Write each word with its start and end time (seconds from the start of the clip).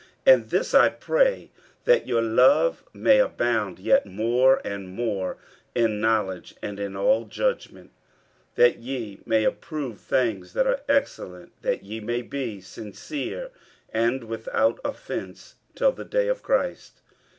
50:001:009 0.25 0.33
And 0.33 0.49
this 0.49 0.73
I 0.73 0.89
pray, 0.89 1.51
that 1.85 2.07
your 2.07 2.23
love 2.23 2.83
may 2.91 3.19
abound 3.19 3.77
yet 3.77 4.07
more 4.07 4.59
and 4.65 4.89
more 4.89 5.37
in 5.75 6.01
knowledge 6.01 6.55
and 6.59 6.79
in 6.79 6.95
all 6.95 7.25
judgment; 7.25 7.91
50:001:010 8.55 8.55
That 8.55 8.79
ye 8.79 9.21
may 9.27 9.43
approve 9.43 9.99
things 9.99 10.53
that 10.53 10.65
are 10.65 10.81
excellent; 10.89 11.51
that 11.61 11.83
ye 11.83 11.99
may 11.99 12.23
be 12.23 12.59
sincere 12.61 13.51
and 13.93 14.23
without 14.23 14.79
offence 14.83 15.53
till 15.75 15.91
the 15.91 16.03
day 16.05 16.29
of 16.29 16.41
Christ. 16.41 17.01